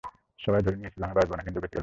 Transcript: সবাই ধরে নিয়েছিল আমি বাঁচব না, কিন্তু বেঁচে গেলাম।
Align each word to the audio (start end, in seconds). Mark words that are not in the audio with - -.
সবাই 0.43 0.61
ধরে 0.65 0.75
নিয়েছিল 0.79 1.01
আমি 1.07 1.15
বাঁচব 1.17 1.31
না, 1.37 1.43
কিন্তু 1.47 1.59
বেঁচে 1.63 1.73
গেলাম। 1.73 1.79